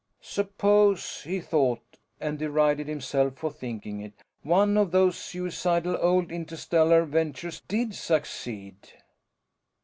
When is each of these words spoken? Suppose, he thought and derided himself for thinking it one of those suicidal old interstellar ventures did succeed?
Suppose, 0.21 1.21
he 1.25 1.39
thought 1.39 1.99
and 2.19 2.39
derided 2.39 2.87
himself 2.87 3.35
for 3.35 3.51
thinking 3.51 4.01
it 4.01 4.13
one 4.41 4.75
of 4.75 4.89
those 4.89 5.15
suicidal 5.15 5.95
old 6.01 6.31
interstellar 6.31 7.05
ventures 7.05 7.59
did 7.67 7.93
succeed? 7.93 8.93